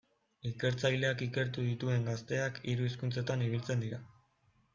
[0.51, 4.03] Ikertzaileak ikertu dituen gazteak hiru hizkuntzetan ibiltzen dira.